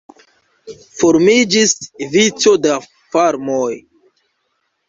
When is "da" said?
2.65-2.79